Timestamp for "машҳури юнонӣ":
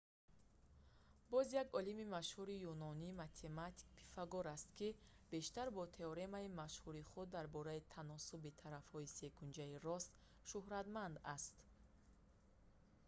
2.17-3.09